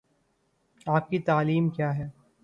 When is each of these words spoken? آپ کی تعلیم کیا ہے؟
آپ 0.85 1.09
کی 1.09 1.19
تعلیم 1.19 1.69
کیا 1.69 1.97
ہے؟ 1.97 2.03